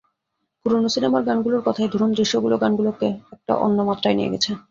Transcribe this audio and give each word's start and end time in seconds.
পুরোনো 0.61 0.87
সিনেমার 0.89 1.21
গানগুলোর 1.23 1.65
কথাই 1.65 1.87
ধরুন, 1.87 2.09
দৃশ্যগুলো 2.13 2.55
গানগুলোকে 2.57 3.07
একটা 3.35 3.53
অন্য 3.57 3.77
মাত্রায় 3.89 4.15
নিয়ে 4.17 4.31
গেছে। 4.33 4.51